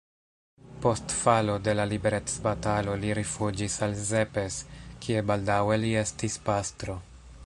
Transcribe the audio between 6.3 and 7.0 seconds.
pastro.